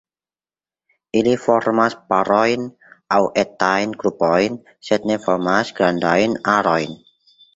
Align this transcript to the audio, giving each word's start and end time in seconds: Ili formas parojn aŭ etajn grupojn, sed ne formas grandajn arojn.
Ili 1.19 1.33
formas 1.41 1.95
parojn 2.13 2.63
aŭ 3.17 3.21
etajn 3.43 3.93
grupojn, 4.03 4.57
sed 4.89 5.07
ne 5.13 5.19
formas 5.29 5.73
grandajn 5.81 6.37
arojn. 6.57 6.99